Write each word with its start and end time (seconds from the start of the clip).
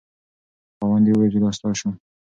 خاوند 0.77 1.05
یې 1.07 1.13
وویل 1.13 1.31
چې 1.33 1.39
دا 1.43 1.49
ستا 1.57 1.69
شو. 1.79 1.89